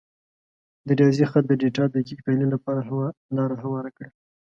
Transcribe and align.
د 0.87 0.89
ریاضي 0.99 1.25
خط 1.31 1.43
د 1.47 1.53
ډیټا 1.61 1.83
دقیق 1.95 2.19
تحلیل 2.25 2.51
ته 2.65 2.71
لار 3.37 3.51
هواره 3.63 3.91
کړه. 3.97 4.09